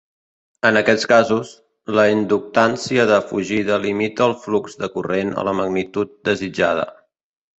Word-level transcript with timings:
En 0.67 0.77
aquests 0.79 1.03
casos, 1.09 1.49
la 1.97 2.05
inductància 2.13 3.05
de 3.11 3.19
fugida 3.33 3.77
limita 3.85 4.25
el 4.29 4.35
flux 4.45 4.79
de 4.85 4.89
corrent 4.97 5.31
a 5.43 5.47
la 5.51 5.53
magnitud 5.61 6.17
desitjada. 6.31 6.89